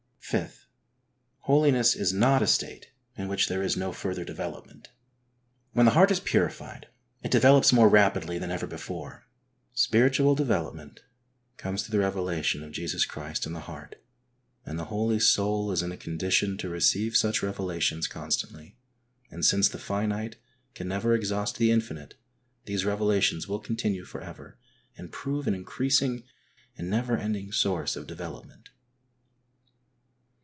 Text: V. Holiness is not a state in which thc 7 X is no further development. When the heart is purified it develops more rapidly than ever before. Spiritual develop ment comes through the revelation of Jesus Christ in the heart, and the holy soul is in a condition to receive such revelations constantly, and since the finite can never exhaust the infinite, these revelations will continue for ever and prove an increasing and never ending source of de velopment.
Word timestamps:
V. 0.31 0.45
Holiness 1.39 1.93
is 1.93 2.13
not 2.13 2.41
a 2.41 2.47
state 2.47 2.89
in 3.17 3.27
which 3.27 3.45
thc 3.47 3.47
7 3.49 3.63
X 3.65 3.73
is 3.73 3.77
no 3.77 3.91
further 3.91 4.23
development. 4.23 4.87
When 5.73 5.85
the 5.85 5.91
heart 5.91 6.09
is 6.09 6.21
purified 6.21 6.87
it 7.21 7.31
develops 7.31 7.73
more 7.73 7.89
rapidly 7.89 8.39
than 8.39 8.49
ever 8.49 8.65
before. 8.65 9.25
Spiritual 9.73 10.35
develop 10.35 10.73
ment 10.73 11.01
comes 11.57 11.83
through 11.83 11.97
the 11.99 12.05
revelation 12.05 12.63
of 12.63 12.71
Jesus 12.71 13.05
Christ 13.05 13.45
in 13.45 13.51
the 13.51 13.59
heart, 13.61 14.01
and 14.65 14.79
the 14.79 14.85
holy 14.85 15.19
soul 15.19 15.69
is 15.69 15.83
in 15.83 15.91
a 15.91 15.97
condition 15.97 16.55
to 16.59 16.69
receive 16.69 17.17
such 17.17 17.43
revelations 17.43 18.07
constantly, 18.07 18.77
and 19.29 19.43
since 19.43 19.67
the 19.67 19.77
finite 19.77 20.37
can 20.75 20.87
never 20.87 21.13
exhaust 21.13 21.57
the 21.57 21.71
infinite, 21.71 22.13
these 22.63 22.85
revelations 22.85 23.49
will 23.49 23.59
continue 23.59 24.05
for 24.05 24.21
ever 24.21 24.57
and 24.95 25.11
prove 25.11 25.45
an 25.45 25.53
increasing 25.53 26.23
and 26.77 26.89
never 26.89 27.17
ending 27.17 27.51
source 27.51 27.97
of 27.97 28.07
de 28.07 28.15
velopment. 28.15 28.67